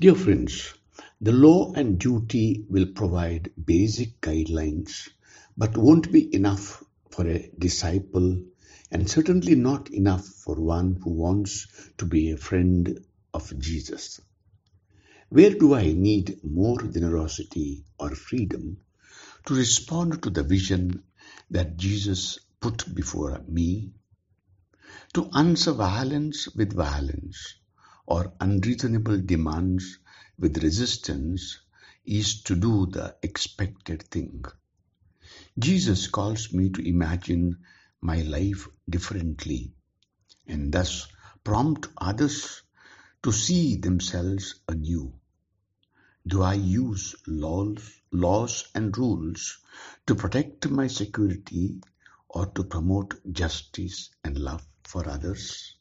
[0.00, 0.72] Dear friends,
[1.20, 5.10] the law and duty will provide basic guidelines,
[5.58, 8.42] but won't be enough for a disciple
[8.90, 11.66] and certainly not enough for one who wants
[11.98, 13.04] to be a friend
[13.34, 14.22] of Jesus.
[15.28, 18.78] Where do I need more generosity or freedom
[19.44, 21.02] to respond to the vision
[21.50, 23.92] that Jesus put before me?
[25.12, 27.56] To answer violence with violence
[28.10, 29.98] or unreasonable demands
[30.36, 31.60] with resistance
[32.04, 34.44] is to do the expected thing.
[35.56, 37.58] Jesus calls me to imagine
[38.00, 39.72] my life differently
[40.48, 41.06] and thus
[41.44, 42.62] prompt others
[43.22, 45.12] to see themselves anew.
[46.26, 49.58] Do I use laws, laws and rules
[50.06, 51.80] to protect my security
[52.28, 55.76] or to promote justice and love for others?